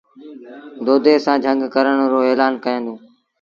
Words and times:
دودي 0.85 1.15
سآݩ 1.25 1.41
جھنگ 1.43 1.61
ڪرڻ 1.73 1.97
رو 2.11 2.19
ايلآن 2.27 2.53
ڪيآݩدوݩ۔ 2.63 2.99